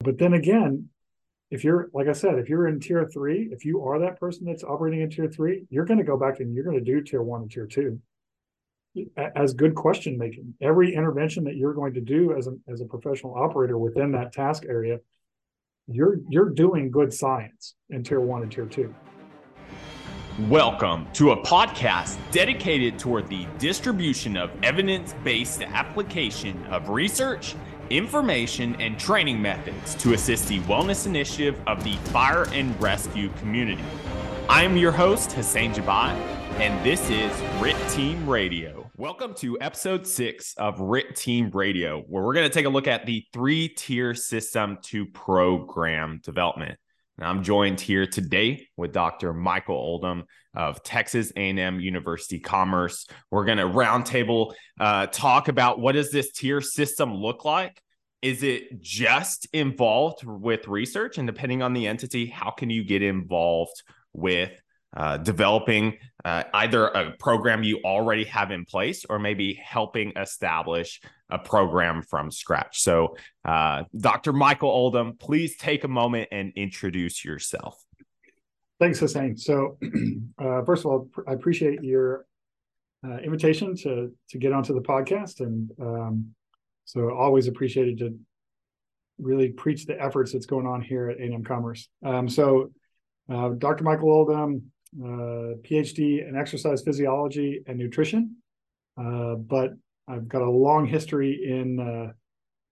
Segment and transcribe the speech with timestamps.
[0.00, 0.90] But then again,
[1.50, 4.46] if you're like I said, if you're in tier three, if you are that person
[4.46, 7.00] that's operating in tier three, you're going to go back and you're going to do
[7.00, 8.00] tier one and tier two
[9.34, 10.54] as good question making.
[10.60, 14.32] Every intervention that you're going to do as a as a professional operator within that
[14.32, 15.00] task area,
[15.88, 18.94] you're you're doing good science in tier one and tier two.
[20.48, 27.56] Welcome to a podcast dedicated toward the distribution of evidence based application of research
[27.90, 33.84] information, and training methods to assist the wellness initiative of the fire and rescue community.
[34.48, 36.12] I am your host, Hussein Jabai,
[36.58, 38.90] and this is RIT Team Radio.
[38.96, 42.88] Welcome to episode six of RIT Team Radio, where we're going to take a look
[42.88, 46.78] at the three tier system to program development.
[47.20, 49.32] I'm joined here today with Dr.
[49.32, 53.08] Michael Oldham of Texas A&M University Commerce.
[53.30, 57.82] We're going to roundtable uh, talk about what does this tier system look like?
[58.22, 61.18] Is it just involved with research?
[61.18, 63.82] And depending on the entity, how can you get involved
[64.12, 64.52] with
[64.96, 71.00] uh, developing uh, either a program you already have in place or maybe helping establish
[71.30, 72.80] a program from scratch.
[72.80, 74.32] So, uh, Dr.
[74.32, 77.82] Michael Oldham, please take a moment and introduce yourself.
[78.80, 79.36] Thanks, Hussein.
[79.36, 79.78] So,
[80.38, 82.26] uh, first of all, I appreciate your
[83.06, 86.34] uh, invitation to to get onto the podcast, and um,
[86.84, 88.18] so always appreciated to
[89.18, 91.88] really preach the efforts that's going on here at A&M Commerce.
[92.04, 92.70] Um, so,
[93.28, 93.84] uh, Dr.
[93.84, 98.36] Michael Oldham, uh, PhD in exercise physiology and nutrition,
[98.96, 99.72] uh, but
[100.08, 102.12] I've got a long history in uh,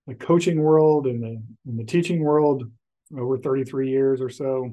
[0.06, 2.64] the coaching world and the in the teaching world,
[3.16, 4.70] over 33 years or so,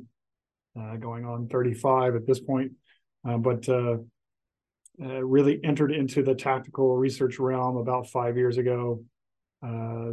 [0.79, 2.71] uh, going on 35 at this point.
[3.27, 3.67] Uh, but
[4.99, 9.03] really entered into the tactical research realm about five years ago.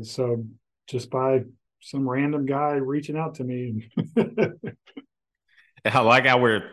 [0.03, 0.45] so
[0.89, 1.43] just by
[1.81, 3.91] some random guy reaching out to me.
[5.85, 6.71] I like how we're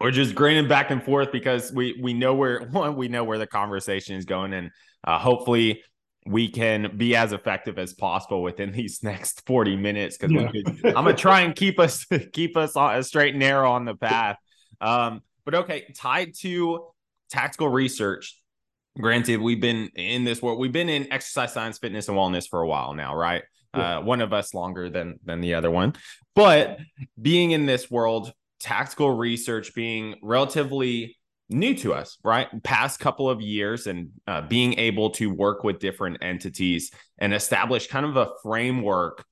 [0.00, 3.38] we're just grinning back and forth because we we know where one we know where
[3.38, 4.70] the conversation is going, and
[5.04, 5.82] uh, hopefully
[6.26, 10.90] we can be as effective as possible within these next 40 minutes because yeah.
[10.90, 13.94] i'm gonna try and keep us keep us on a straight and narrow on the
[13.94, 14.36] path
[14.80, 16.86] um but okay tied to
[17.30, 18.38] tactical research
[18.98, 22.60] granted we've been in this world we've been in exercise science fitness and wellness for
[22.60, 23.42] a while now right
[23.74, 23.98] yeah.
[23.98, 25.94] uh, one of us longer than than the other one
[26.34, 26.78] but
[27.20, 31.16] being in this world tactical research being relatively
[31.48, 32.48] new to us, right?
[32.62, 37.88] Past couple of years and uh, being able to work with different entities and establish
[37.88, 39.24] kind of a framework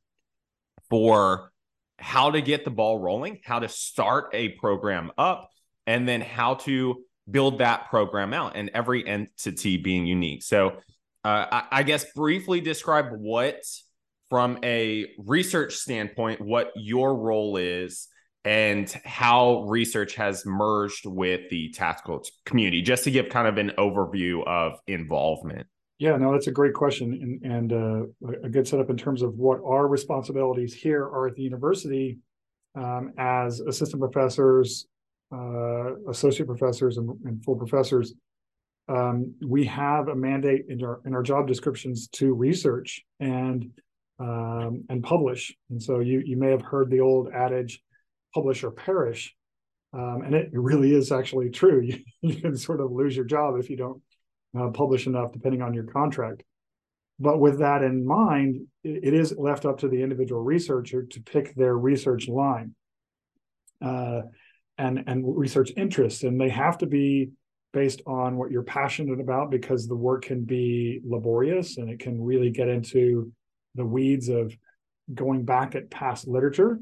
[0.90, 1.52] for
[1.98, 5.50] how to get the ball rolling, how to start a program up,
[5.86, 10.42] and then how to build that program out, and every entity being unique.
[10.42, 10.78] So,
[11.24, 13.62] uh, I, I guess briefly describe what,
[14.30, 18.08] from a research standpoint, what your role is
[18.48, 23.72] and how research has merged with the tactical community, just to give kind of an
[23.76, 25.66] overview of involvement.
[25.98, 27.72] Yeah, no, that's a great question and, and
[28.24, 32.20] uh, a good setup in terms of what our responsibilities here are at the university
[32.74, 34.86] um, as assistant professors,
[35.30, 38.14] uh, associate professors, and, and full professors.
[38.88, 43.70] Um, we have a mandate in our in our job descriptions to research and
[44.18, 45.54] um, and publish.
[45.68, 47.82] And so you you may have heard the old adage,
[48.34, 49.34] publish or perish.
[49.92, 51.80] Um, and it really is actually true.
[52.20, 54.02] You, you, can sort of lose your job if you don't
[54.58, 56.42] uh, publish enough, depending on your contract.
[57.20, 61.20] But with that in mind, it, it is left up to the individual researcher to
[61.20, 62.74] pick their research line
[63.80, 64.22] uh,
[64.76, 67.30] and and research interests, and they have to be
[67.72, 72.20] based on what you're passionate about because the work can be laborious and it can
[72.22, 73.30] really get into
[73.74, 74.56] the weeds of
[75.12, 76.78] going back at past literature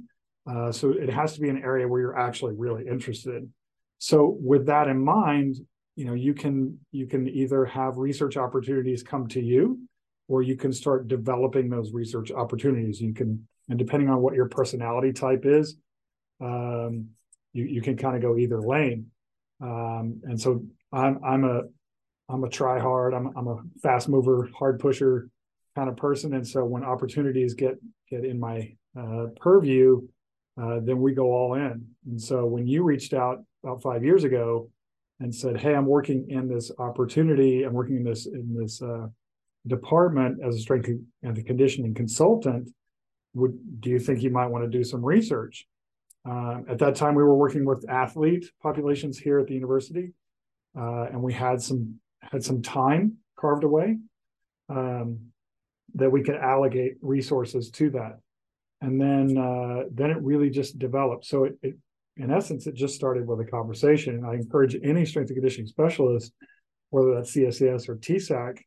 [0.46, 3.50] uh, so it has to be an area where you're actually really interested.
[3.98, 5.56] So with that in mind,
[5.96, 9.80] you know you can you can either have research opportunities come to you,
[10.28, 13.00] or you can start developing those research opportunities.
[13.00, 15.76] You can, and depending on what your personality type is,
[16.40, 17.08] um,
[17.52, 19.06] you you can kind of go either lane.
[19.60, 21.62] Um, and so I'm I'm a
[22.28, 23.14] I'm a try hard.
[23.14, 25.28] I'm I'm a fast mover, hard pusher
[25.74, 26.34] kind of person.
[26.34, 27.76] And so when opportunities get
[28.10, 30.02] get in my uh, purview,
[30.60, 31.86] uh, then we go all in.
[32.06, 34.70] And so when you reached out about five years ago
[35.20, 37.62] and said, "Hey, I'm working in this opportunity.
[37.62, 39.08] I'm working in this in this uh,
[39.66, 40.88] department as a strength
[41.22, 42.70] and conditioning consultant.
[43.34, 45.66] Would do you think you might want to do some research?"
[46.28, 50.12] Uh, at that time, we were working with athlete populations here at the university,
[50.76, 53.98] uh, and we had some had some time carved away
[54.68, 55.18] um,
[55.94, 58.18] that we could allocate resources to that.
[58.80, 61.26] And then uh, then it really just developed.
[61.26, 61.74] So it, it,
[62.16, 64.14] in essence, it just started with a conversation.
[64.14, 66.32] And I encourage any strength and conditioning specialist,
[66.90, 68.58] whether that's CSCS or TSAC,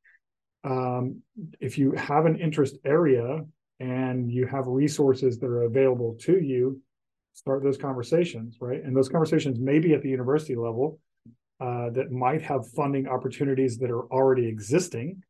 [0.63, 1.21] um,
[1.59, 3.43] if you have an interest area
[3.79, 6.81] and you have resources that are available to you,
[7.33, 8.83] start those conversations, right?
[8.83, 10.99] And those conversations may be at the university level
[11.61, 15.23] uh, that might have funding opportunities that are already existing,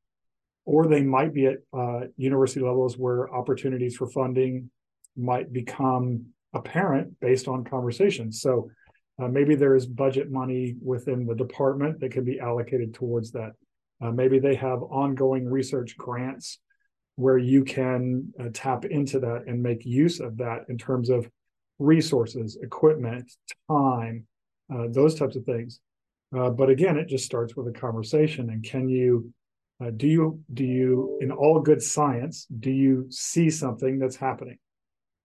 [0.69, 4.69] or they might be at uh, university levels where opportunities for funding
[5.17, 6.23] might become
[6.53, 8.39] apparent based on conversations.
[8.39, 8.69] So
[9.19, 13.53] uh, maybe there is budget money within the department that can be allocated towards that.
[13.99, 16.59] Uh, maybe they have ongoing research grants
[17.15, 21.27] where you can uh, tap into that and make use of that in terms of
[21.79, 23.31] resources, equipment,
[23.71, 24.27] time,
[24.71, 25.79] uh, those types of things.
[26.37, 28.51] Uh, but again, it just starts with a conversation.
[28.51, 29.33] And can you,
[29.81, 34.57] uh, do you, do you, in all good science, do you see something that's happening?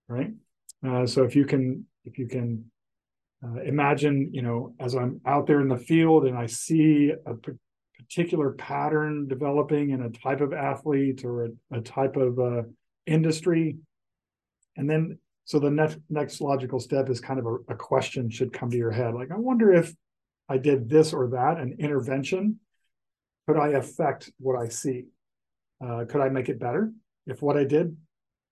[0.07, 0.31] Right.
[0.85, 2.71] Uh, so if you can, if you can
[3.43, 7.33] uh, imagine, you know, as I'm out there in the field and I see a
[7.97, 12.61] particular pattern developing in a type of athlete or a, a type of uh,
[13.05, 13.77] industry,
[14.77, 18.51] and then so the next next logical step is kind of a, a question should
[18.51, 19.93] come to your head, like I wonder if
[20.49, 22.59] I did this or that, an intervention,
[23.47, 25.05] could I affect what I see?
[25.83, 26.91] Uh, could I make it better?
[27.27, 27.95] If what I did,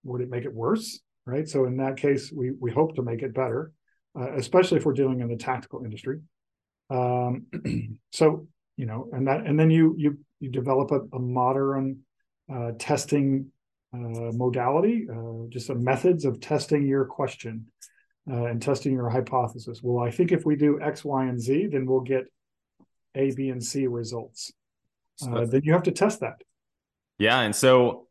[0.04, 1.00] would it make it worse?
[1.26, 1.48] Right.
[1.48, 3.72] So in that case, we we hope to make it better,
[4.20, 6.20] uh, especially if we're dealing in the tactical industry.
[6.90, 7.46] Um,
[8.12, 12.00] so you know, and that and then you you you develop a, a modern
[12.54, 13.52] uh, testing
[13.94, 17.68] uh, modality, uh, just some methods of testing your question
[18.30, 19.82] uh, and testing your hypothesis.
[19.82, 22.26] Well, I think if we do X, Y, and Z, then we'll get
[23.16, 24.52] A, B, and C results.
[25.28, 26.42] Uh, then you have to test that.
[27.18, 28.08] Yeah, and so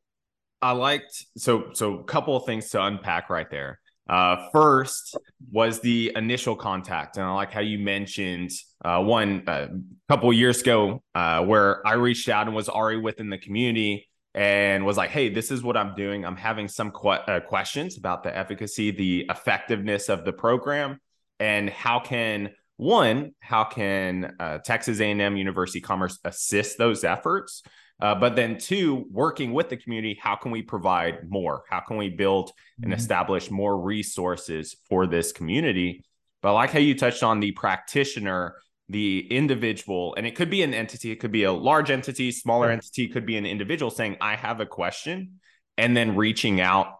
[0.60, 3.80] I liked so so a couple of things to unpack right there.
[4.08, 5.16] Uh, first
[5.50, 8.50] was the initial contact, and I like how you mentioned
[8.84, 9.68] uh, one a uh,
[10.08, 14.84] couple years ago uh, where I reached out and was already within the community and
[14.84, 16.24] was like, "Hey, this is what I'm doing.
[16.24, 21.00] I'm having some qu- uh, questions about the efficacy, the effectiveness of the program,
[21.38, 27.62] and how can one, how can uh, Texas A&M University Commerce assist those efforts?"
[28.02, 31.62] Uh, but then two, working with the community, how can we provide more?
[31.70, 32.94] How can we build and mm-hmm.
[32.94, 36.04] establish more resources for this community?
[36.42, 38.56] But I like how you touched on the practitioner,
[38.88, 42.66] the individual, and it could be an entity, it could be a large entity, smaller
[42.66, 42.72] yeah.
[42.72, 45.38] entity, could be an individual saying, I have a question,
[45.78, 46.96] and then reaching out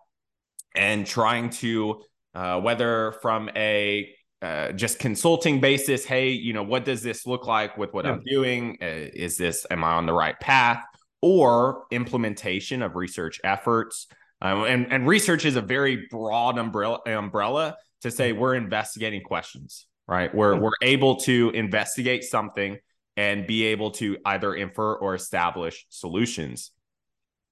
[0.76, 2.02] and trying to,
[2.36, 7.46] uh, whether from a uh, just consulting basis hey you know what does this look
[7.46, 8.10] like with what yeah.
[8.10, 10.84] i'm doing uh, is this am i on the right path
[11.22, 14.08] or implementation of research efforts.
[14.42, 19.86] Um, and, and research is a very broad umbrella, umbrella to say we're investigating questions,
[20.08, 20.34] right?
[20.34, 22.76] We're, we're able to investigate something
[23.16, 26.72] and be able to either infer or establish solutions.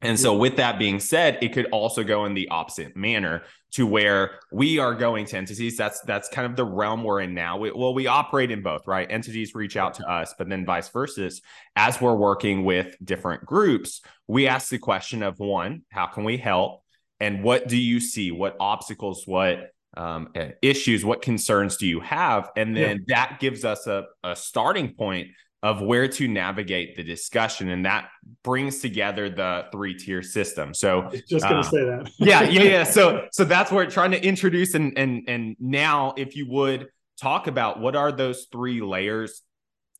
[0.03, 3.43] And so, with that being said, it could also go in the opposite manner
[3.73, 5.77] to where we are going to entities.
[5.77, 7.59] That's that's kind of the realm we're in now.
[7.59, 9.07] We, well, we operate in both, right?
[9.11, 11.31] Entities reach out to us, but then vice versa.
[11.77, 16.39] As we're working with different groups, we ask the question of one, how can we
[16.39, 16.83] help,
[17.21, 18.31] and what do you see?
[18.31, 19.25] What obstacles?
[19.27, 20.33] What um,
[20.63, 21.05] issues?
[21.05, 22.51] What concerns do you have?
[22.57, 23.17] And then yeah.
[23.17, 25.29] that gives us a, a starting point
[25.63, 28.09] of where to navigate the discussion and that
[28.43, 30.73] brings together the three tier system.
[30.73, 32.11] So just gonna uh, say that.
[32.19, 36.35] yeah yeah yeah so so that's where trying to introduce and and and now if
[36.35, 36.89] you would
[37.21, 39.43] talk about what are those three layers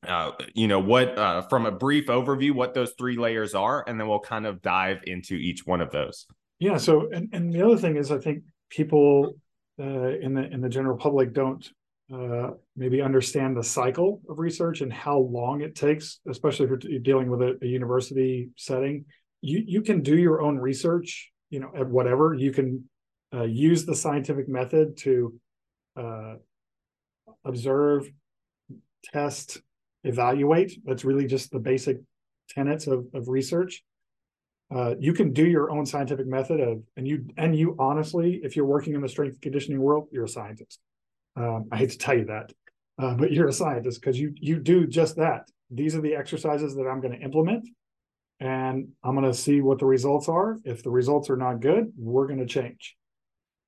[0.07, 4.01] uh, you know what uh, from a brief overview what those three layers are and
[4.01, 6.27] then we'll kind of dive into each one of those.
[6.59, 9.35] Yeah so and, and the other thing is i think people
[9.79, 11.71] uh, in the in the general public don't
[12.13, 16.99] uh, maybe understand the cycle of research and how long it takes, especially if you're
[16.99, 19.05] dealing with a, a, university setting.
[19.43, 22.35] You you can do your own research, you know, at whatever.
[22.35, 22.89] You can
[23.33, 25.41] uh, use the scientific method to
[25.97, 26.35] uh,
[27.45, 28.11] observe,
[29.05, 29.61] test,
[30.03, 30.81] evaluate.
[30.85, 31.99] That's really just the basic
[32.49, 33.85] tenets of, of research.
[34.75, 38.57] Uh, you can do your own scientific method of, and you and you honestly, if
[38.57, 40.81] you're working in the strength conditioning world, you're a scientist
[41.37, 42.53] um, I hate to tell you that,
[43.01, 45.49] uh, but you're a scientist because you you do just that.
[45.71, 47.69] These are the exercises that I'm going to implement,
[48.41, 50.59] and I'm going to see what the results are.
[50.65, 52.97] If the results are not good, we're going to change.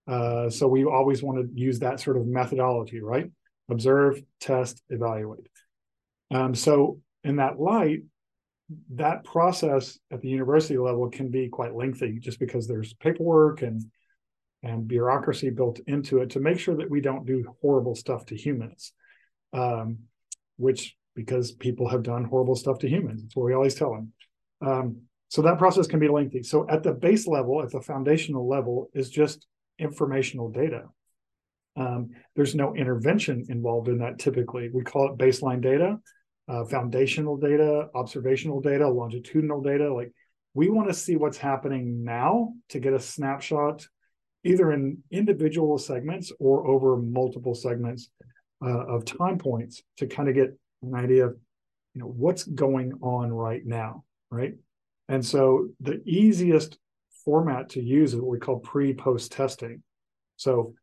[0.08, 3.30] Uh, so we always want to use that sort of methodology, right?
[3.70, 5.48] Observe, test, evaluate.
[6.32, 8.00] Um, so in that light,
[8.94, 13.82] that process at the university level can be quite lengthy, just because there's paperwork and
[14.62, 18.36] and bureaucracy built into it to make sure that we don't do horrible stuff to
[18.36, 18.92] humans.
[19.52, 19.98] Um,
[20.56, 23.22] which because people have done horrible stuff to humans.
[23.22, 24.12] That's what we always tell them.
[24.66, 26.42] Um, so that process can be lengthy.
[26.42, 29.46] So at the base level, at the foundational level, is just
[29.78, 30.84] informational data.
[31.76, 34.70] Um, there's no intervention involved in that typically.
[34.72, 35.98] We call it baseline data,
[36.48, 39.92] uh, foundational data, observational data, longitudinal data.
[39.92, 40.12] Like
[40.54, 43.86] we want to see what's happening now to get a snapshot
[44.44, 48.10] either in individual segments or over multiple segments
[48.64, 51.36] uh, of time points to kind of get an idea of
[51.94, 54.54] you know what's going on right now right?
[55.08, 56.78] And so the easiest
[57.24, 59.82] format to use is what we call pre-post testing.
[60.36, 60.74] So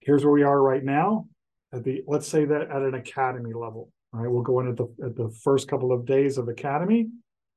[0.00, 1.26] here's where we are right now
[1.74, 4.30] at the let's say that at an academy level right?
[4.30, 7.08] We'll go in at the at the first couple of days of academy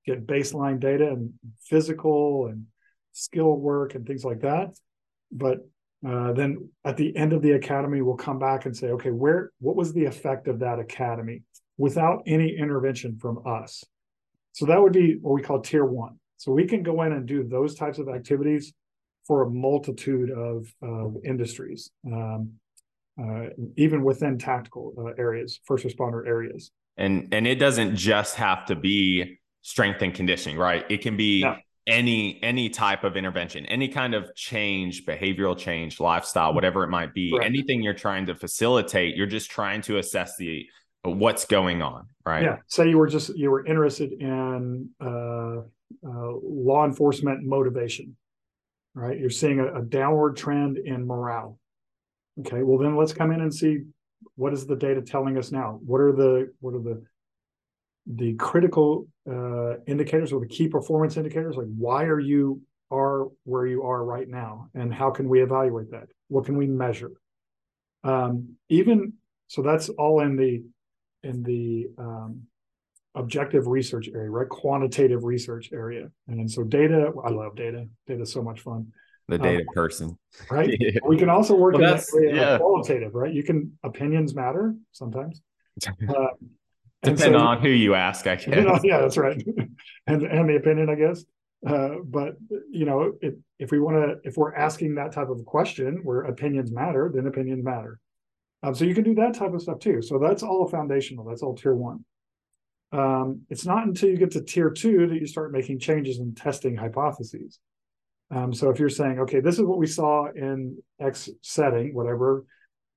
[0.05, 1.31] get baseline data and
[1.62, 2.65] physical and
[3.12, 4.74] skill work and things like that
[5.31, 5.59] but
[6.07, 9.51] uh, then at the end of the academy we'll come back and say okay where
[9.59, 11.43] what was the effect of that academy
[11.77, 13.83] without any intervention from us?
[14.51, 16.19] So that would be what we call tier one.
[16.38, 18.74] So we can go in and do those types of activities
[19.25, 22.53] for a multitude of, of industries um,
[23.21, 26.71] uh, even within tactical uh, areas first responder areas.
[26.98, 30.86] And and it doesn't just have to be strength and conditioning right?
[30.89, 31.55] It can be no
[31.88, 37.13] any any type of intervention any kind of change behavioral change lifestyle whatever it might
[37.13, 37.45] be right.
[37.45, 40.65] anything you're trying to facilitate you're just trying to assess the
[41.03, 42.43] what's going on right?
[42.43, 42.57] Yeah.
[42.67, 45.62] Say you were just you were interested in uh,
[46.07, 48.15] uh, law enforcement motivation
[48.95, 49.17] right?
[49.17, 51.57] You're seeing a, a downward trend in morale.
[52.41, 53.79] Okay well then let's come in and see
[54.36, 55.79] what is the data telling us now?
[55.86, 57.03] What are the what are the
[58.09, 62.61] the critical uh, indicators or the key performance indicators like why are you
[62.91, 66.07] are where you are right now and how can we evaluate that?
[66.27, 67.11] What can we measure?
[68.03, 69.13] Um, even
[69.47, 70.63] so that's all in the
[71.23, 72.43] in the um,
[73.15, 74.49] objective research area right?
[74.49, 76.09] Quantitative research area.
[76.27, 77.87] And so data i love data.
[78.07, 78.87] Data is so much fun.
[79.27, 80.17] The data um, person.
[80.49, 80.75] right?
[80.79, 80.99] Yeah.
[81.05, 82.57] we can also work well, in that area yeah.
[82.57, 83.31] qualitative right?
[83.31, 85.41] You can opinions matter sometimes.
[86.09, 86.27] Uh,
[87.01, 88.48] Depending so, on who you ask, I guess.
[88.48, 89.41] You know, yeah, that's right.
[90.08, 91.24] and and the opinion, I guess.
[91.65, 92.36] Uh, but
[92.72, 96.22] you know, if if we want to, if we're asking that type of question where
[96.22, 98.00] opinions matter, then opinions matter.
[98.63, 100.01] Um, so you can do that type of stuff too.
[100.01, 101.25] So that's all foundational.
[101.25, 102.03] That's all tier one.
[102.91, 106.36] Um, it's not until you get to tier two that you start making changes and
[106.36, 107.60] testing hypotheses.
[108.32, 112.46] Um, so if you're saying, okay, this is what we saw in X setting, whatever,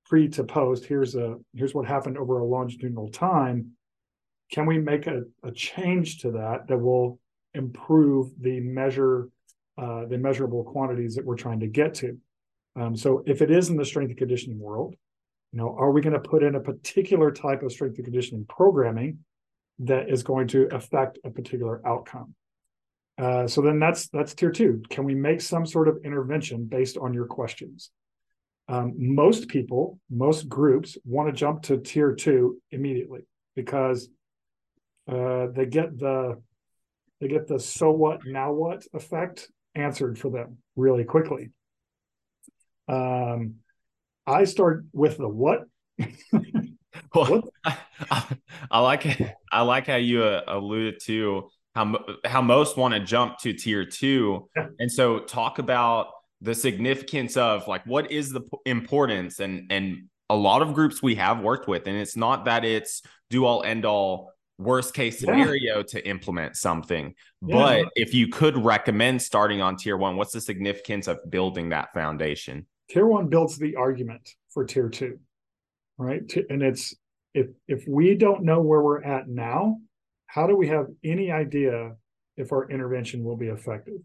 [0.07, 3.73] pre to post, here's a here's what happened over a longitudinal time
[4.53, 7.19] can we make a, a change to that that will
[7.55, 9.29] improve the measure
[9.79, 12.19] uh, the measurable quantities that we're trying to get to?
[12.77, 14.95] Um, so if it is in the strength and conditioning world
[15.53, 18.47] you know are we going to put in a particular type of strength and conditioning
[18.49, 19.19] programming
[19.79, 22.35] that is going to affect a particular outcome?
[23.19, 24.83] Uh, so then that's that's tier two.
[24.89, 27.91] Can we make some sort of intervention based on your questions?
[28.69, 34.09] Um, most people most groups want to jump to tier two immediately because
[35.09, 36.41] uh, they get the
[37.21, 41.51] they get the so what now what effect answered for them really quickly.
[42.89, 43.57] Um,
[44.27, 45.65] I start with the what.
[47.15, 48.27] well, I,
[48.71, 53.39] I, like I like how you uh, alluded to how how most want to jump
[53.39, 54.67] to tier two, yeah.
[54.79, 56.09] and so talk about
[56.41, 61.15] the significance of like what is the importance and and a lot of groups we
[61.15, 65.79] have worked with, and it's not that it's do all end all worst case scenario
[65.79, 65.83] yeah.
[65.83, 67.15] to implement something.
[67.45, 67.55] Yeah.
[67.55, 71.93] But if you could recommend starting on tier one, what's the significance of building that
[71.93, 72.67] foundation?
[72.91, 75.19] Tier one builds the argument for tier two,
[75.99, 76.23] right?
[76.51, 76.95] And it's
[77.35, 79.79] if if we don't know where we're at now,
[80.27, 81.95] how do we have any idea
[82.37, 84.01] if our intervention will be effective?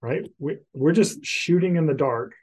[0.00, 0.28] Right?
[0.38, 2.34] We, we're just shooting in the dark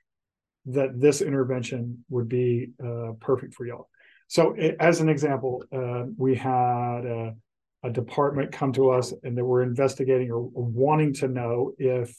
[0.66, 3.88] that this intervention would be uh, perfect for y'all.
[4.28, 7.36] So, as an example, uh, we had a,
[7.84, 12.16] a, department come to us and they were investigating or, wanting to know if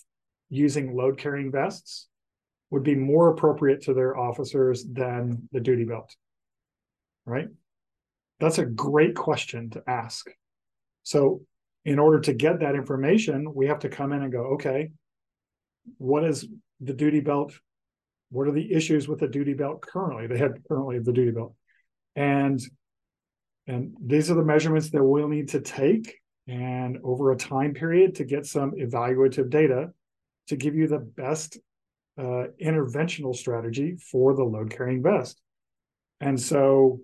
[0.49, 2.07] using load carrying vests
[2.71, 6.15] would be more appropriate to their officers than the duty belt.
[7.25, 7.49] Right?
[8.39, 10.31] That's a great question to ask.
[11.03, 11.43] So,
[11.85, 14.91] in order to get that information, we have to come in and go, okay,
[15.99, 16.47] what is
[16.81, 17.53] the duty belt?
[18.31, 20.27] What are the issues with the duty belt currently?
[20.29, 21.55] They had currently the duty belt
[22.17, 22.61] and
[23.69, 28.15] and these are the measurements that we'll need to take and over a time period
[28.17, 29.91] to get some evaluative data
[30.47, 31.59] to give you the best
[32.19, 35.41] uh, interventional strategy for the load carrying vest.
[36.21, 37.01] And so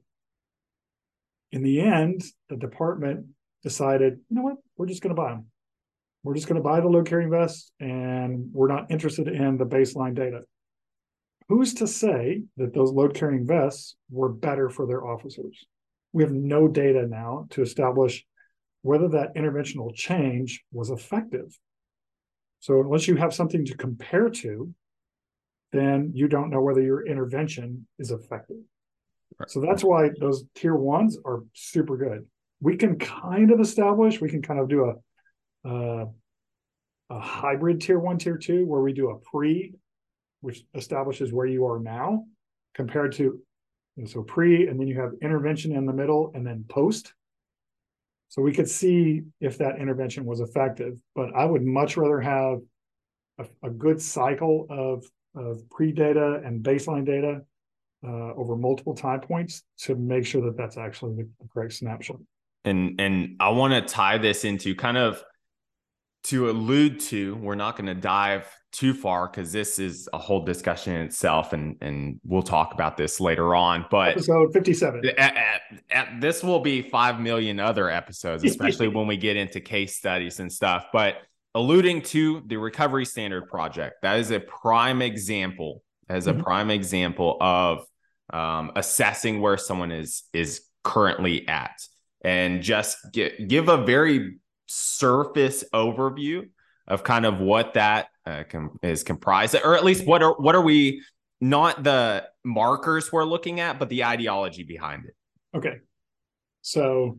[1.50, 3.26] in the end, the department
[3.62, 5.46] decided, you know what, we're just going to buy them.
[6.22, 9.66] We're just going to buy the load carrying vests and we're not interested in the
[9.66, 10.42] baseline data.
[11.52, 15.66] Who's to say that those load carrying vests were better for their officers?
[16.14, 18.24] We have no data now to establish
[18.80, 21.54] whether that interventional change was effective.
[22.60, 24.72] So, unless you have something to compare to,
[25.72, 28.62] then you don't know whether your intervention is effective.
[29.38, 29.50] Right.
[29.50, 32.24] So, that's why those tier ones are super good.
[32.60, 36.06] We can kind of establish, we can kind of do a, uh,
[37.10, 39.74] a hybrid tier one, tier two, where we do a pre,
[40.42, 42.26] which establishes where you are now,
[42.74, 43.40] compared to
[44.06, 47.12] so pre, and then you have intervention in the middle, and then post.
[48.28, 50.98] So we could see if that intervention was effective.
[51.14, 52.60] But I would much rather have
[53.38, 57.42] a, a good cycle of of pre data and baseline data
[58.04, 62.18] uh, over multiple time points to make sure that that's actually the correct snapshot.
[62.64, 65.22] And and I want to tie this into kind of
[66.24, 67.36] to allude to.
[67.36, 71.52] We're not going to dive too far because this is a whole discussion in itself
[71.52, 75.60] and and we'll talk about this later on but episode 57 at, at,
[75.90, 80.40] at, this will be 5 million other episodes especially when we get into case studies
[80.40, 81.16] and stuff but
[81.54, 86.42] alluding to the recovery standard project that is a prime example as a mm-hmm.
[86.42, 87.84] prime example of
[88.32, 91.78] um, assessing where someone is is currently at
[92.24, 96.48] and just get, give a very surface overview
[96.88, 100.54] of kind of what that uh, com- is comprised, or at least what are what
[100.54, 101.02] are we
[101.40, 105.14] not the markers we're looking at, but the ideology behind it.
[105.56, 105.76] Okay,
[106.60, 107.18] so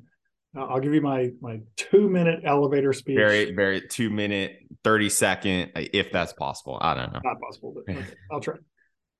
[0.55, 3.17] I'll give you my my two minute elevator speech.
[3.17, 6.77] Very very two minute thirty second, if that's possible.
[6.81, 7.19] I don't know.
[7.23, 8.55] Not possible, but okay, I'll try.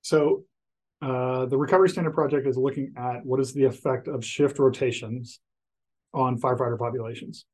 [0.01, 0.45] So
[1.01, 5.39] uh, the Recovery Standard Project is looking at what is the effect of shift rotations
[6.13, 7.45] on firefighter populations.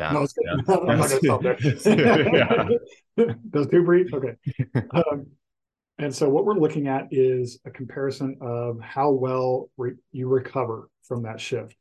[0.00, 0.14] Down.
[0.14, 0.52] No, yeah.
[0.52, 3.34] I'm not going to stop there.
[3.50, 4.14] Those too brief?
[4.14, 4.34] Okay.
[4.94, 5.26] Um,
[5.98, 10.88] and so what we're looking at is a comparison of how well re- you recover
[11.02, 11.76] from that shift.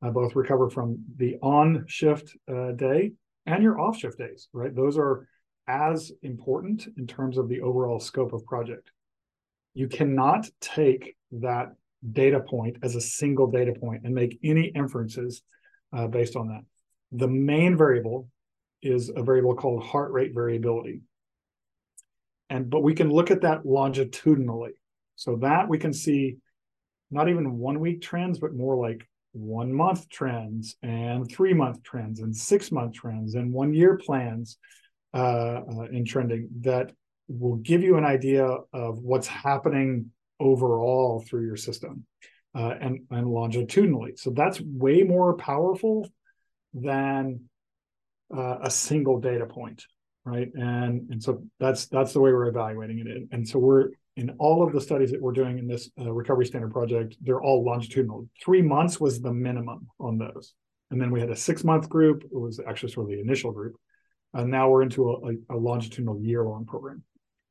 [0.00, 3.10] Uh, both recover from the on shift uh, day
[3.46, 4.72] and your off shift days, right?
[4.72, 5.26] Those are
[5.66, 8.92] as important in terms of the overall scope of project.
[9.74, 11.72] You cannot take that
[12.12, 15.42] data point as a single data point and make any inferences
[15.92, 16.62] uh, based on that.
[17.14, 18.28] The main variable
[18.82, 21.00] is a variable called heart rate variability.
[22.50, 24.72] And but we can look at that longitudinally.
[25.16, 26.36] So that we can see
[27.10, 32.20] not even one week trends, but more like one month trends and three month trends
[32.20, 34.58] and six month trends and one year plans
[35.12, 36.90] uh, uh, in trending that
[37.28, 42.04] will give you an idea of what's happening overall through your system
[42.54, 44.12] uh, and, and longitudinally.
[44.16, 46.08] So that's way more powerful
[46.74, 47.40] than
[48.36, 49.84] uh, a single data point,
[50.24, 50.48] right?
[50.54, 53.28] And and so that's that's the way we're evaluating it.
[53.32, 56.46] And so we're in all of the studies that we're doing in this uh, recovery
[56.46, 58.28] standard project, they're all longitudinal.
[58.44, 60.54] Three months was the minimum on those,
[60.90, 62.24] and then we had a six month group.
[62.24, 63.76] It was actually sort of the initial group,
[64.32, 67.02] and now we're into a, a longitudinal year long program.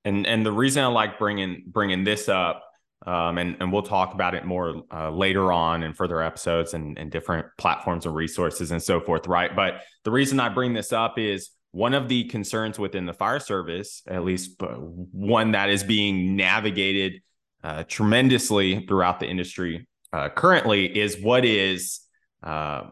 [0.06, 2.64] And and the reason I like bringing bringing this up
[3.06, 6.98] um, and, and we'll talk about it more uh, later on in further episodes and,
[6.98, 9.56] and different platforms and resources and so forth, right?
[9.56, 13.40] But the reason I bring this up is one of the concerns within the fire
[13.40, 17.22] service, at least one that is being navigated
[17.64, 22.02] uh, tremendously throughout the industry uh, currently, is what is
[22.44, 22.84] uh,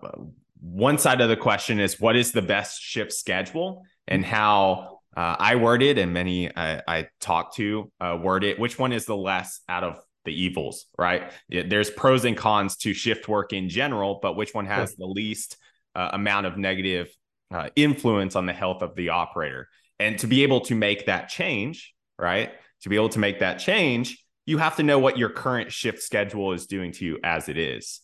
[0.60, 5.36] one side of the question is what is the best shift schedule and how uh,
[5.40, 9.60] I worded and many I, I talked to uh, worded which one is the less
[9.68, 11.32] out of the evils, right?
[11.50, 15.58] There's pros and cons to shift work in general, but which one has the least
[15.96, 17.10] uh, amount of negative
[17.50, 19.68] uh, influence on the health of the operator?
[20.00, 22.52] And to be able to make that change, right?
[22.84, 26.02] To be able to make that change, you have to know what your current shift
[26.02, 28.02] schedule is doing to you as it is.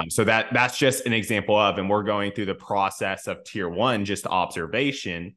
[0.00, 3.44] Um, so that that's just an example of, and we're going through the process of
[3.44, 5.36] tier one, just observation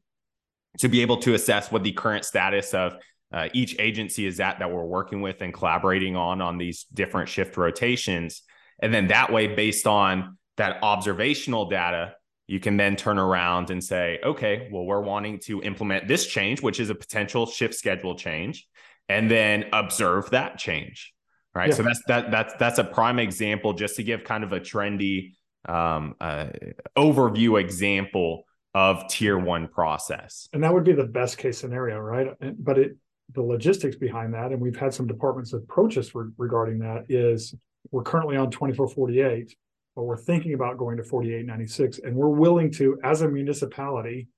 [0.78, 2.96] to be able to assess what the current status of
[3.32, 7.28] uh, each agency is at that we're working with and collaborating on on these different
[7.28, 8.42] shift rotations
[8.82, 12.14] and then that way based on that observational data
[12.46, 16.60] you can then turn around and say okay well we're wanting to implement this change
[16.60, 18.66] which is a potential shift schedule change
[19.08, 21.14] and then observe that change
[21.54, 21.74] right yeah.
[21.74, 25.32] so that's that that's that's a prime example just to give kind of a trendy
[25.68, 26.48] um, uh,
[26.96, 30.48] overview example of tier one process.
[30.52, 32.28] And that would be the best case scenario, right?
[32.58, 32.96] But it
[33.34, 37.54] the logistics behind that, and we've had some departments approach us re- regarding that, is
[37.90, 39.54] we're currently on 2448,
[39.96, 44.28] but we're thinking about going to 4896, and we're willing to, as a municipality,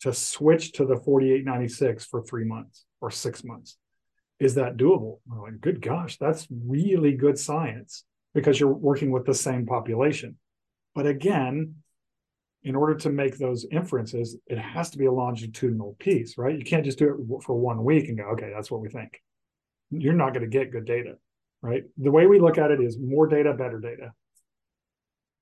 [0.00, 3.76] to switch to the 4896 for three months or six months.
[4.38, 5.20] Is that doable?
[5.32, 10.36] I'm like, good gosh, that's really good science because you're working with the same population.
[10.94, 11.76] But again,
[12.66, 16.58] in order to make those inferences, it has to be a longitudinal piece, right?
[16.58, 19.22] You can't just do it for one week and go, okay, that's what we think.
[19.92, 21.14] You're not going to get good data,
[21.62, 21.84] right?
[21.96, 24.12] The way we look at it is more data, better data.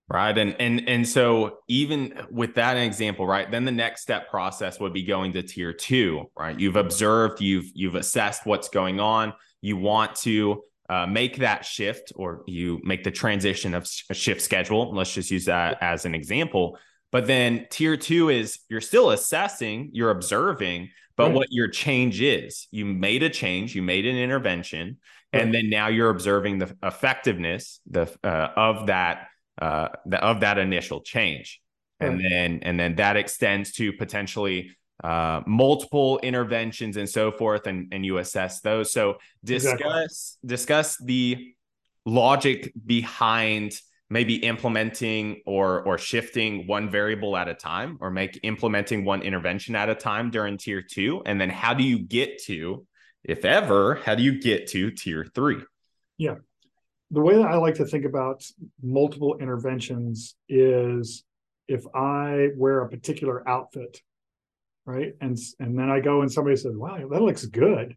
[0.06, 0.37] Right.
[0.37, 4.92] And and and so even with that example, right, then the next step process would
[4.92, 6.60] be going to tier two, right?
[6.60, 9.32] You've observed, you've you've assessed what's going on.
[9.62, 14.42] You want to uh, make that shift or you make the transition of a shift
[14.42, 14.94] schedule.
[14.94, 16.76] Let's just use that as an example
[17.14, 21.35] but then tier two is you're still assessing, you're observing, but right.
[21.35, 22.66] what your change is.
[22.72, 24.98] You made a change, you made an intervention,
[25.33, 25.40] right.
[25.40, 29.29] and then now you're observing the effectiveness the uh, of that
[29.62, 31.61] uh, the, of that initial change,
[32.00, 32.11] right.
[32.11, 34.72] and then and then that extends to potentially
[35.05, 38.92] uh, multiple interventions and so forth, and and you assess those.
[38.92, 40.48] So discuss exactly.
[40.48, 41.55] discuss the
[42.05, 49.04] logic behind maybe implementing or or shifting one variable at a time or make implementing
[49.04, 52.86] one intervention at a time during tier 2 and then how do you get to
[53.22, 55.56] if ever how do you get to tier 3
[56.18, 56.36] yeah.
[57.10, 58.44] The way that i like to think about
[58.82, 61.24] multiple interventions is
[61.68, 64.00] if i wear a particular outfit
[64.86, 65.14] right?
[65.20, 67.96] And and then i go and somebody says wow that looks good.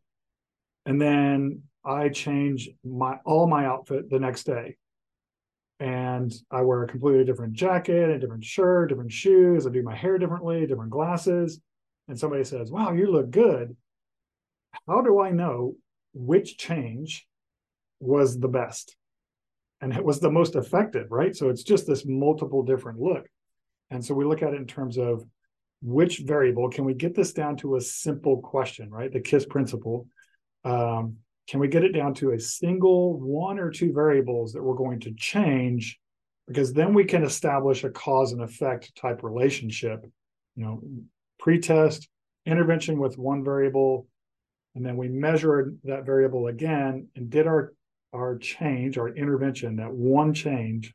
[0.85, 4.77] And then i change my all my outfit the next day
[5.79, 9.67] and I wear a completely different jacket, a different shirt, different shoes.
[9.67, 11.59] I do my hair differently, different glasses.
[12.07, 13.75] And somebody says, Wow, you look good.
[14.87, 15.75] How do I know
[16.13, 17.27] which change
[17.99, 18.95] was the best?
[19.81, 21.35] And it was the most effective, right?
[21.35, 23.27] So it's just this multiple different look.
[23.91, 25.23] And so we look at it in terms of
[25.83, 29.11] which variable can we get this down to a simple question, right?
[29.11, 30.07] The KISS principle.
[30.63, 31.17] Um,
[31.49, 34.99] can we get it down to a single one or two variables that we're going
[35.01, 35.99] to change?
[36.47, 40.05] Because then we can establish a cause and effect type relationship
[40.57, 40.81] you know
[41.39, 42.09] pre-test
[42.45, 44.07] intervention with one variable
[44.75, 47.73] and then we measure that variable again and did our
[48.13, 50.93] our change our intervention that one change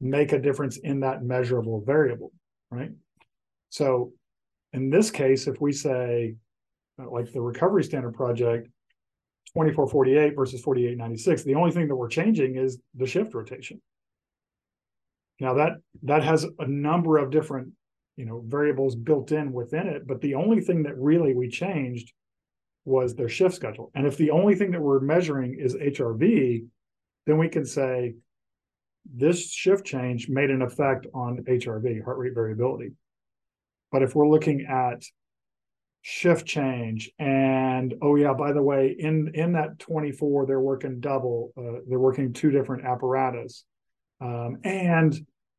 [0.00, 2.32] make a difference in that measurable variable
[2.70, 2.90] right?
[3.70, 4.12] So
[4.72, 6.34] in this case if we say
[6.98, 8.68] like the recovery standard project
[9.54, 13.80] 2448 versus 4896 the only thing that we're changing is the shift rotation.
[15.40, 17.72] Now that that has a number of different
[18.16, 22.12] you know variables built in within it but the only thing that really we changed
[22.84, 23.90] was their shift schedule.
[23.94, 26.66] And if the only thing that we're measuring is hrv
[27.26, 28.14] then we can say
[29.14, 32.92] this shift change made an effect on hrv heart rate variability.
[33.90, 35.02] But if we're looking at
[36.10, 37.10] shift change.
[37.18, 41.98] And oh yeah by the way in in that 24 they're working double uh, they're
[41.98, 43.64] working two different apparatus.
[44.18, 45.14] Um, and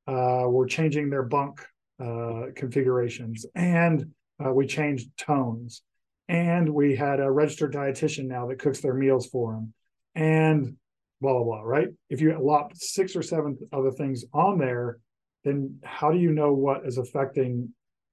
[0.08, 1.62] uh, we're changing their bunk
[2.04, 3.46] uh, configurations.
[3.54, 4.12] And
[4.44, 5.84] uh, we changed tones.
[6.28, 9.74] And we had a registered dietitian now that cooks their meals for them
[10.16, 10.78] and
[11.22, 11.90] blah blah blah right?
[12.10, 14.98] If you lop six or seven other things on there
[15.44, 17.72] then how do you know what is affecting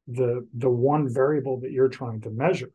[0.09, 2.71] the the one variable that you're trying to measure.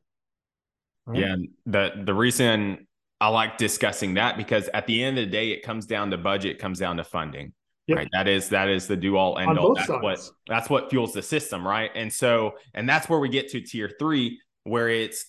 [1.05, 1.19] Right?
[1.19, 2.87] Yeah, the the reason
[3.19, 6.17] I like discussing that because at the end of the day, it comes down to
[6.17, 7.53] budget, comes down to funding.
[7.87, 7.97] Yep.
[7.97, 8.07] Right.
[8.13, 9.75] That is that is the do all end all.
[9.75, 10.03] That's sides.
[10.03, 11.91] what that's what fuels the system, right?
[11.95, 15.25] And so and that's where we get to tier three, where it's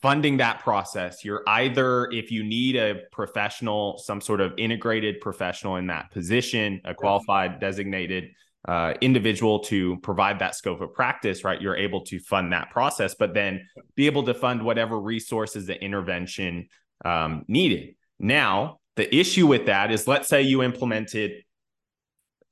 [0.00, 1.24] funding that process.
[1.24, 6.80] You're either if you need a professional, some sort of integrated professional in that position,
[6.84, 8.30] a qualified designated
[8.68, 11.60] uh, individual to provide that scope of practice, right?
[11.60, 15.82] You're able to fund that process, but then be able to fund whatever resources the
[15.82, 16.68] intervention
[17.04, 17.94] um, needed.
[18.18, 21.42] Now, the issue with that is let's say you implemented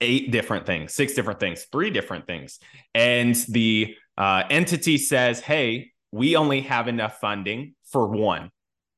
[0.00, 2.58] eight different things, six different things, three different things,
[2.94, 8.50] and the uh, entity says, hey, we only have enough funding for one.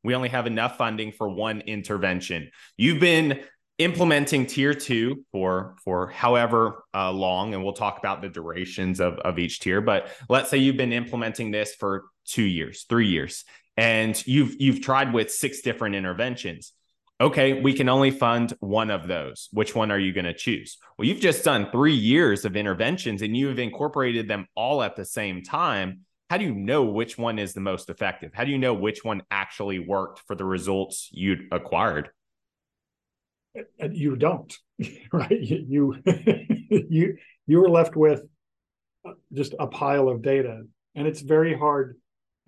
[0.04, 2.50] We only have enough funding for one intervention.
[2.76, 3.40] You've been
[3.80, 9.14] implementing tier two for for however uh, long and we'll talk about the durations of,
[9.20, 13.44] of each tier but let's say you've been implementing this for two years three years
[13.78, 16.74] and you've you've tried with six different interventions
[17.20, 19.50] okay, we can only fund one of those.
[19.52, 20.78] Which one are you going to choose?
[20.96, 24.96] Well, you've just done three years of interventions and you have incorporated them all at
[24.96, 26.00] the same time.
[26.30, 28.32] How do you know which one is the most effective?
[28.32, 32.10] How do you know which one actually worked for the results you acquired?
[33.90, 34.54] You don't,
[35.12, 35.40] right?
[35.40, 35.96] You
[36.70, 38.22] you you were left with
[39.32, 40.62] just a pile of data,
[40.94, 41.96] and it's very hard.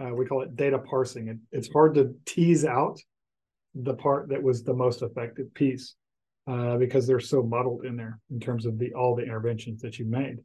[0.02, 1.28] Uh, we call it data parsing.
[1.28, 2.98] It, it's hard to tease out
[3.74, 5.94] the part that was the most effective piece
[6.46, 9.98] uh, because they're so muddled in there in terms of the all the interventions that
[9.98, 10.36] you made.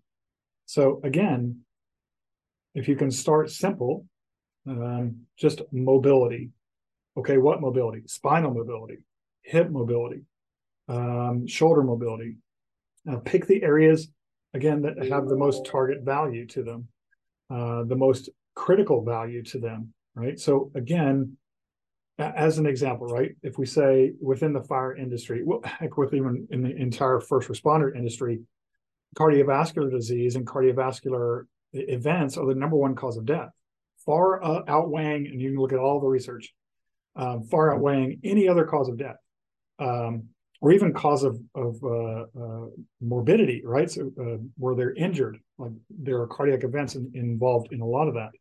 [0.65, 1.61] So again,
[2.73, 4.05] if you can start simple,
[4.67, 6.49] um, just mobility.
[7.15, 8.03] Okay, what mobility?
[8.05, 8.97] Spinal mobility,
[9.41, 10.21] hip mobility,
[10.87, 12.37] um, shoulder mobility.
[13.09, 14.09] Uh, pick the areas
[14.53, 16.87] again that have the most target value to them,
[17.49, 19.93] uh, the most critical value to them.
[20.15, 20.39] Right.
[20.39, 21.37] So again,
[22.19, 23.35] as an example, right?
[23.43, 27.49] If we say within the fire industry, well, heck, with even in the entire first
[27.49, 28.39] responder industry,
[29.15, 33.49] cardiovascular disease and cardiovascular events are the number one cause of death,
[34.05, 36.53] far uh, outweighing, and you can look at all the research,
[37.15, 39.17] um, far outweighing any other cause of death,
[39.79, 40.23] um,
[40.61, 42.65] or even cause of of uh, uh,
[43.01, 43.89] morbidity, right?
[43.89, 48.07] So uh, where they're injured, like there are cardiac events in, involved in a lot
[48.07, 48.31] of that.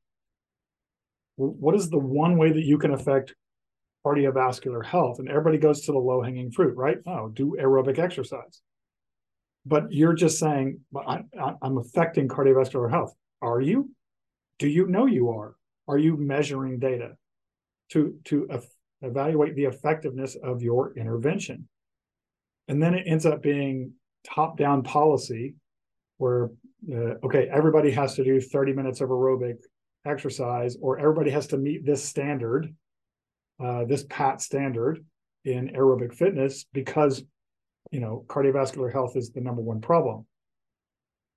[1.36, 3.34] What is the one way that you can affect
[4.04, 5.18] cardiovascular health?
[5.18, 6.98] And everybody goes to the low hanging fruit right?
[7.06, 8.62] Oh do aerobic exercise.
[9.66, 11.22] But you're just saying I,
[11.62, 13.14] am affecting cardiovascular health.
[13.42, 13.90] Are you?
[14.58, 15.54] Do you know you are?
[15.88, 17.16] Are you measuring data
[17.90, 18.48] to to
[19.02, 21.68] evaluate the effectiveness of your intervention
[22.68, 23.92] and then it ends up being
[24.24, 25.54] top down policy
[26.18, 26.50] where
[26.92, 29.56] uh, okay everybody has to do 30 minutes of aerobic
[30.04, 32.74] exercise or everybody has to meet this standard
[33.62, 35.04] uh, this PAT standard
[35.44, 37.22] in aerobic fitness because
[37.90, 40.26] you know cardiovascular health is the number one problem.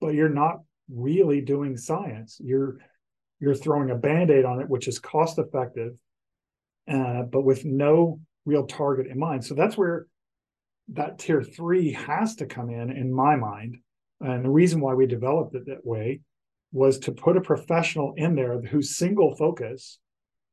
[0.02, 0.60] But you're not
[0.94, 2.40] really doing science.
[2.44, 2.78] You're
[3.40, 5.94] you're throwing a band-aid on it, which is cost effective,
[6.92, 9.46] uh, but with no real target in mind.
[9.46, 10.08] So that's where
[10.94, 13.78] that tier three has to come in, in my mind.
[14.22, 16.22] And the reason why we developed it that way
[16.72, 20.00] was to put a professional in there whose single focus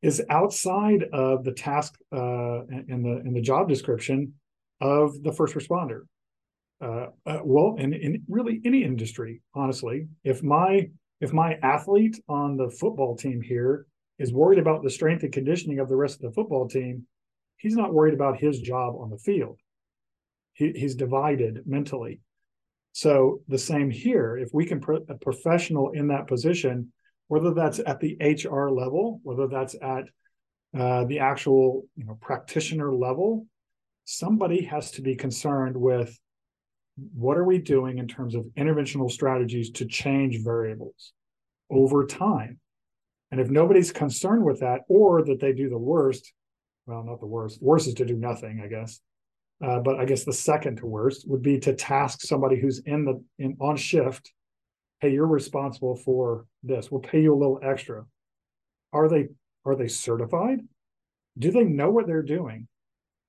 [0.02, 4.34] is outside of the task uh, in the in the job description
[4.80, 6.02] of the first responder.
[6.80, 10.88] Uh, uh, well, in, in really any industry, honestly, if my
[11.20, 13.86] if my athlete on the football team here
[14.18, 17.06] is worried about the strength and conditioning of the rest of the football team,
[17.56, 19.58] he's not worried about his job on the field.
[20.56, 22.20] He, he's divided mentally.
[22.92, 24.36] So the same here.
[24.36, 26.92] If we can put a professional in that position
[27.28, 30.04] whether that's at the HR level, whether that's at
[30.78, 33.46] uh, the actual you know practitioner level,
[34.04, 36.18] somebody has to be concerned with
[37.14, 41.12] what are we doing in terms of interventional strategies to change variables
[41.70, 42.58] over time.
[43.30, 46.32] And if nobody's concerned with that, or that they do the worst,
[46.86, 49.00] well, not the worst, worst is to do nothing, I guess.
[49.64, 53.04] Uh, but I guess the second to worst would be to task somebody who's in
[53.04, 54.32] the in on shift
[55.00, 56.90] hey, you're responsible for this.
[56.90, 58.04] We'll pay you a little extra.
[58.92, 59.28] Are they
[59.64, 60.60] are they certified?
[61.38, 62.68] Do they know what they're doing?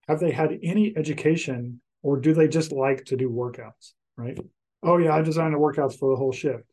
[0.07, 3.93] Have they had any education or do they just like to do workouts?
[4.15, 4.39] Right.
[4.83, 6.63] Oh yeah, I designed the workouts for the whole shift.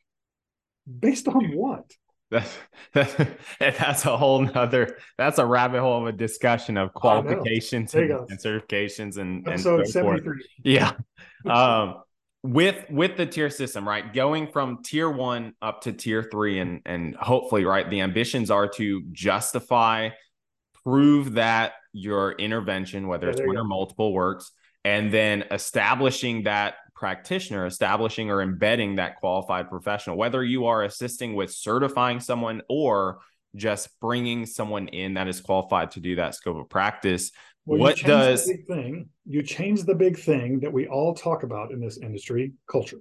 [1.00, 1.90] Based on what?
[2.30, 2.56] That's,
[2.92, 3.14] that's
[3.60, 8.38] that's a whole nother that's a rabbit hole of a discussion of qualifications and, and,
[8.38, 10.44] certifications and, and so 73.
[10.62, 10.92] Yeah.
[11.44, 11.96] Um
[12.44, 16.82] with with the tier system right going from tier one up to tier three and
[16.84, 20.10] and hopefully right the ambitions are to justify
[20.84, 24.52] prove that your intervention whether yeah, it's one or multiple works
[24.84, 31.35] and then establishing that practitioner establishing or embedding that qualified professional whether you are assisting
[31.35, 33.18] with certifying someone or
[33.57, 37.30] just bringing someone in that is qualified to do that scope of practice
[37.66, 39.09] well, what does big thing?
[39.24, 42.98] You change the big thing that we all talk about in this industry: culture.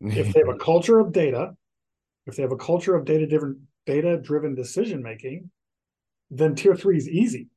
[0.00, 1.54] if they have a culture of data,
[2.26, 5.50] if they have a culture of data driven data driven decision making,
[6.30, 7.48] then tier three is easy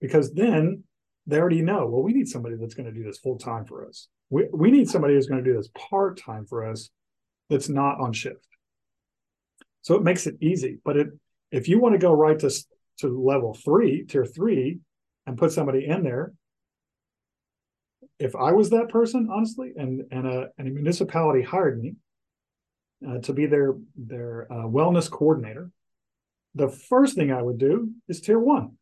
[0.00, 0.84] because then
[1.26, 1.86] they already know.
[1.86, 4.08] Well, we need somebody that's going to do this full time for us.
[4.30, 6.90] We we need somebody who's going to do this part time for us
[7.50, 8.46] that's not on shift.
[9.82, 10.78] So it makes it easy.
[10.84, 11.08] But it
[11.50, 12.50] if you want to go right to
[12.98, 14.78] to level three, tier three,
[15.26, 16.32] and put somebody in there.
[18.18, 21.96] If I was that person, honestly, and and a, and a municipality hired me
[23.06, 25.70] uh, to be their their uh, wellness coordinator,
[26.54, 28.76] the first thing I would do is tier one.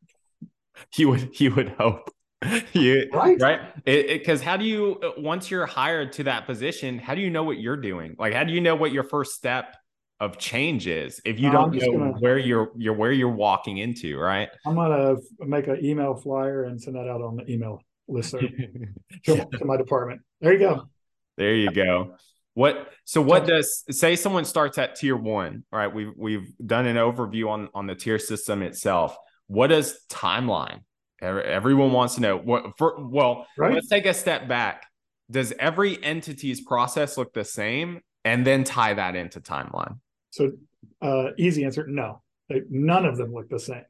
[0.97, 2.12] You would you would hope.
[2.73, 3.41] you Right.
[3.41, 7.31] right because how do you uh, once you're hired to that position how do you
[7.31, 9.77] know what you're doing like how do you know what your first step
[10.21, 14.19] of change is if you don't know gonna- where you're you're where you're walking into
[14.19, 18.33] right I'm gonna make an email flyer and send that out on the email list
[19.25, 20.21] to, to my department.
[20.41, 20.89] There you go.
[21.37, 22.17] There you go.
[22.55, 26.97] What so what does say someone starts at tier one, right We've we've done an
[26.97, 29.17] overview on on the tier system itself.
[29.47, 30.81] What does timeline?
[31.23, 33.73] Ev- Everyone wants to know what for well, Right.
[33.75, 34.85] let's take a step back.
[35.31, 38.01] Does every entity's process look the same?
[38.25, 39.99] And then tie that into timeline.
[40.31, 40.53] So,
[41.01, 42.23] uh, easy answer, no.
[42.49, 43.83] They, none of them look the same.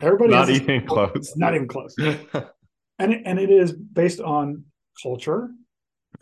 [0.00, 1.34] Everybody Not even close.
[1.36, 1.94] Not even close.
[3.00, 4.64] And it, and it is based on
[5.02, 5.48] culture,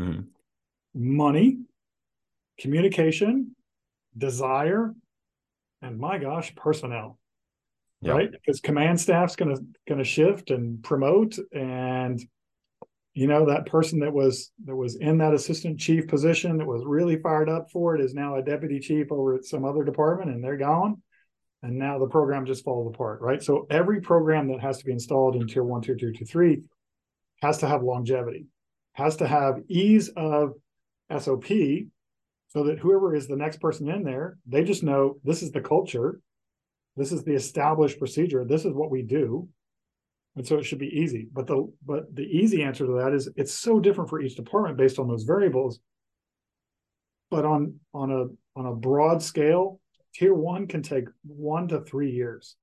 [0.00, 0.28] Mhm.
[0.94, 1.58] money,
[2.58, 3.54] communication,
[4.16, 4.94] desire,
[5.82, 7.18] and my gosh, personnel.
[8.02, 8.14] Yep.
[8.14, 8.30] Right?
[8.32, 12.20] Because command staff's gonna gonna shift and promote and
[13.14, 16.82] you know that person that was that was in that assistant chief position that was
[16.84, 20.30] really fired up for it is now a deputy chief over at some other department
[20.30, 21.00] and they're gone
[21.62, 24.92] and now the program just falls apart right so every program that has to be
[24.92, 26.62] installed in tier one tier two tier three
[27.42, 28.46] has to have longevity
[28.94, 30.54] has to have ease of
[31.18, 31.44] sop
[32.48, 35.60] so that whoever is the next person in there they just know this is the
[35.60, 36.18] culture
[36.96, 39.48] this is the established procedure this is what we do
[40.36, 41.28] and so it should be easy.
[41.32, 44.78] But the but the easy answer to that is it's so different for each department
[44.78, 45.80] based on those variables.
[47.30, 49.80] But on on a on a broad scale,
[50.14, 52.56] tier one can take one to three years.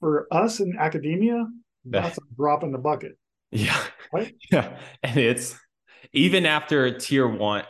[0.00, 1.46] For us in academia,
[1.84, 3.18] that's a drop in the bucket.
[3.50, 3.80] Yeah.
[4.12, 4.34] Right?
[4.50, 4.78] Yeah.
[5.02, 5.58] And it's
[6.12, 7.64] even after tier one,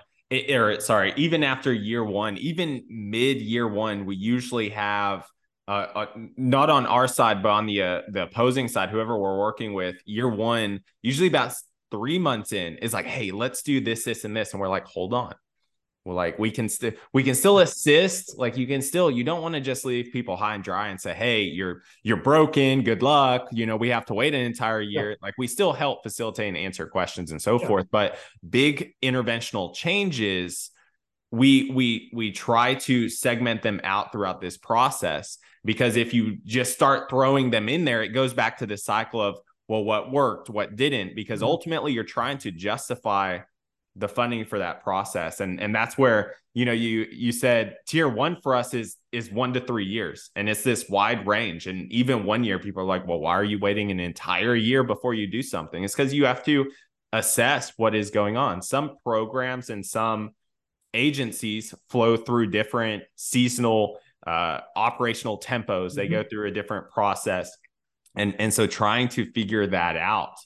[0.50, 5.26] or sorry, even after year one, even mid year one, we usually have
[5.68, 9.38] uh, uh, not on our side, but on the uh, the opposing side, whoever we're
[9.38, 11.54] working with, year one, usually about
[11.90, 14.86] three months in, is like, hey, let's do this, this, and this, and we're like,
[14.86, 15.34] hold on,
[16.04, 18.36] well, like we can still we can still assist.
[18.36, 21.00] Like you can still you don't want to just leave people high and dry and
[21.00, 22.82] say, hey, you're you're broken.
[22.82, 23.48] Good luck.
[23.52, 25.16] You know, we have to wait an entire year.
[25.22, 27.66] Like we still help facilitate and answer questions and so Yeah.
[27.68, 27.86] forth.
[27.90, 30.70] But big interventional changes,
[31.30, 36.72] we we we try to segment them out throughout this process because if you just
[36.72, 39.38] start throwing them in there, it goes back to the cycle of
[39.68, 41.44] well, what worked, what didn't, because Mhm.
[41.46, 43.38] ultimately you're trying to justify
[43.96, 45.40] the funding for that process.
[45.40, 49.30] And and that's where you know you you said tier 1 for us is is
[49.30, 50.30] 1 to 3 years.
[50.34, 51.66] And it's this wide range.
[51.66, 54.82] And even one year people are like well why are you waiting an entire year
[54.82, 55.84] before you do something?
[55.84, 56.70] It's cuz you have to
[57.12, 58.62] assess what is going on.
[58.62, 60.30] Some programs and some
[60.94, 65.94] agencies flow through different seasonal uh, operational tempos.
[65.94, 67.56] They go through a different process.
[68.14, 70.36] And and so trying to figure that out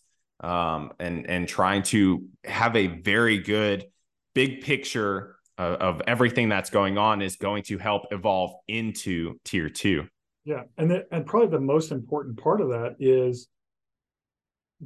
[0.40, 3.86] um, and and trying to have a very good
[4.34, 9.68] big picture of, of everything that's going on is going to help evolve into tier
[9.68, 10.06] two.
[10.44, 13.48] Yeah, and the, and probably the most important part of that is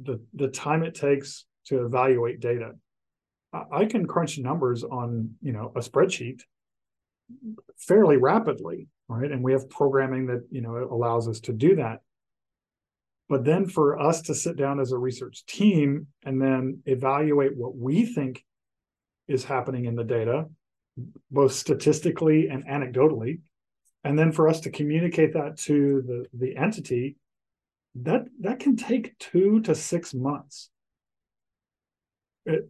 [0.01, 2.71] the the time it takes to evaluate data.
[3.53, 6.41] I, I can crunch numbers on you know a spreadsheet
[7.77, 9.31] fairly rapidly, right?
[9.31, 12.01] And we have programming that you know allows us to do that.
[13.31, 17.77] But then for us to sit down as a research team and then evaluate what
[17.77, 18.43] we think
[19.29, 20.47] is happening in the data,
[21.31, 23.39] both statistically and anecdotally,
[24.03, 27.15] and then for us to communicate that to the the entity
[27.95, 30.69] that that can take two to six months.
[32.45, 32.69] It-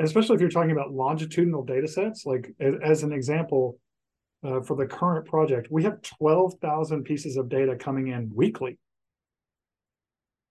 [0.00, 3.76] especially if you're talking about longitudinal data sets like as an example
[4.44, 8.78] uh, for the current project we have 12,000 pieces of data coming in weekly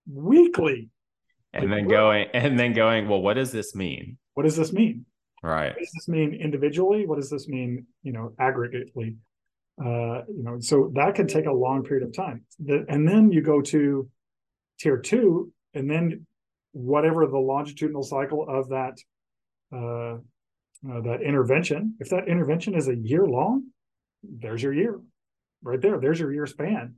[0.09, 0.89] weekly.
[1.53, 4.17] And Like, then going and then going, well, what does this mean?
[4.33, 5.05] what does this mean?
[5.43, 5.73] Right.
[5.73, 7.05] what does this mean individually?
[7.05, 9.17] What does this mean you know aggregately?
[9.79, 12.45] Uh you know so that can take a long period of time.
[12.63, 14.09] The, and then you go to
[14.79, 16.25] tier two and then
[16.71, 18.97] whatever the longitudinal cycle of that
[19.71, 20.15] uh,
[20.89, 23.65] uh that intervention if that intervention is a year long
[24.23, 24.99] there's your year.
[25.61, 26.95] Right there there's your year span.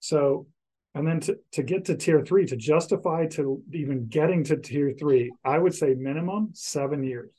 [0.00, 0.46] So
[0.94, 4.92] and then to, to get to tier three to justify to even getting to tier
[4.98, 7.30] three i would say minimum seven years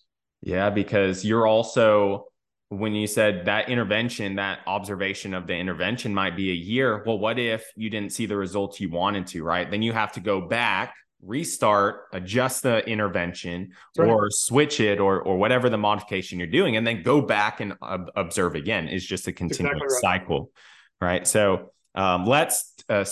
[0.41, 2.25] Yeah, because you're also
[2.69, 7.03] when you said that intervention, that observation of the intervention might be a year.
[7.05, 9.69] Well, what if you didn't see the results you wanted to, right?
[9.69, 14.09] Then you have to go back, restart, adjust the intervention right.
[14.09, 17.73] or switch it or or whatever the modification you're doing and then go back and
[17.81, 18.87] ob- observe again.
[18.87, 20.21] It's just a continuous exactly right.
[20.21, 20.51] cycle,
[20.99, 21.27] right?
[21.27, 23.05] So, um, let's uh,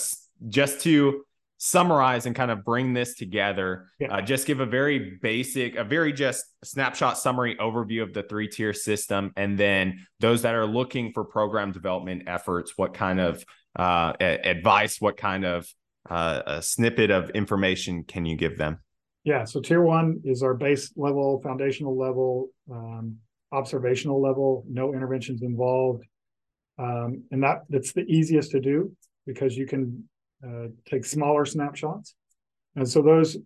[0.48, 1.24] just to
[1.58, 4.16] summarize and kind of bring this together, Yeah.
[4.16, 8.48] uh, just give a very basic, a very just snapshot summary overview of the three
[8.48, 13.44] tier system, and then those that are looking for program development efforts, what kind of
[13.78, 15.68] uh, a- advice, what kind of
[16.10, 18.78] uh, a snippet of information can you give them?
[19.22, 23.18] Yeah, so tier one is our base level, foundational level, um,
[23.52, 26.02] observational level, no interventions involved.
[26.76, 28.90] Um, and that that's the easiest to do
[29.26, 30.08] because you can
[30.46, 32.14] uh, take smaller snapshots.
[32.76, 33.36] And so those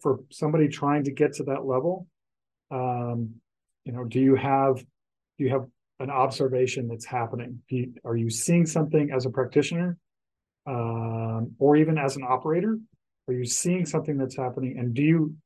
[0.00, 2.06] for somebody trying to get to that level,
[2.70, 3.34] um,
[3.84, 5.66] you know, do you have do you have
[6.00, 7.62] an observation that's happening?
[7.68, 9.96] You, are you seeing something as a practitioner,
[10.66, 12.78] um, or even as an operator?
[13.28, 15.36] Are you seeing something that's happening, and do you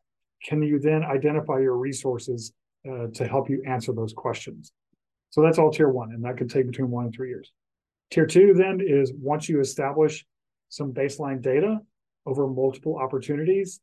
[0.42, 2.52] can you then identify your resources
[2.88, 4.72] uh, to help you answer those questions?
[5.30, 7.52] So that's all tier one, and that could take between one and three years.
[8.10, 10.26] Tier two then is once you establish
[10.70, 11.78] some baseline data
[12.26, 13.80] over multiple opportunities,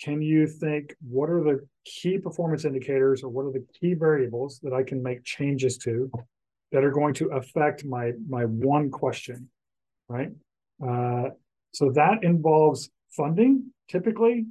[0.00, 4.58] can you think what are the key performance indicators or what are the key variables
[4.62, 6.10] that I can make changes to
[6.72, 9.48] that are going to affect my my one question,
[10.08, 10.30] right?
[10.84, 11.30] Uh,
[11.72, 14.46] so that involves funding typically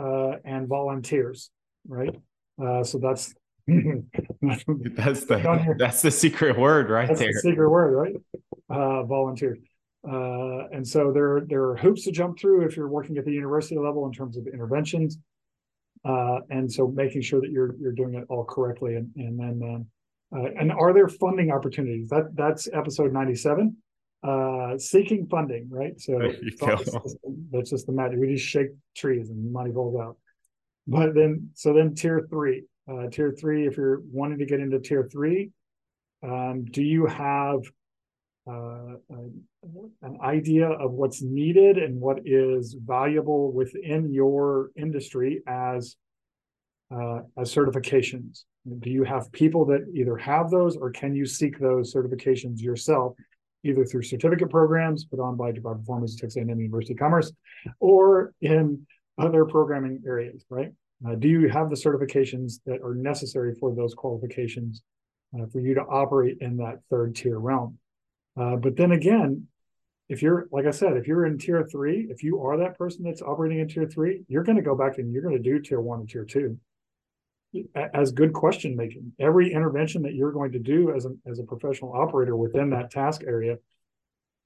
[0.00, 1.50] uh, and volunteers,
[1.88, 2.14] right?
[2.62, 3.34] Uh, so that's
[3.68, 7.32] That's the that's the secret word right that's there.
[7.34, 8.14] the secret word, right?
[8.70, 9.58] Uh, volunteers.
[10.10, 13.32] Uh, and so there, there are hoops to jump through if you're working at the
[13.32, 15.18] university level in terms of interventions.
[16.04, 19.60] Uh, and so making sure that you're you're doing it all correctly, and and then
[19.68, 19.86] um,
[20.34, 22.08] uh, and are there funding opportunities?
[22.08, 23.76] That that's episode ninety seven.
[24.22, 26.00] Uh, seeking funding, right?
[26.00, 27.36] So There you it's all- go.
[27.52, 28.18] that's just the magic.
[28.20, 30.16] We just shake trees and money rolls out.
[30.86, 34.78] But then, so then tier three, uh, tier three, if you're wanting to get into
[34.80, 35.50] tier three,
[36.22, 37.60] um, do you have
[38.48, 39.44] uh, an
[40.02, 45.96] an idea of what's needed and what is valuable within your industry as
[46.94, 48.44] uh, as certifications?
[48.80, 53.14] Do you have people that either have those or can you seek those certifications yourself,
[53.64, 57.32] either through certificate programs put on by Department of Performance, Texas A&M University of Commerce,
[57.80, 58.86] or in
[59.18, 60.72] other programming areas, right?
[61.06, 64.82] Uh, do you have the certifications that are necessary for those qualifications
[65.38, 67.78] uh, for you to operate in that third tier realm?
[68.38, 69.46] Uh, but then again,
[70.08, 73.04] if you're like I said, if you're in tier three, if you are that person
[73.04, 75.60] that's operating in tier three, you're going to go back and you're going to do
[75.60, 76.58] tier one and tier two
[77.94, 79.12] as good question making.
[79.18, 82.90] Every intervention that you're going to do as a as a professional operator within that
[82.90, 83.58] task area,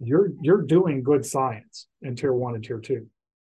[0.00, 3.06] you're you're doing good science in tier one and tier two.